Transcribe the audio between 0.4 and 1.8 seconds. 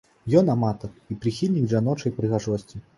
аматар і прыхільнік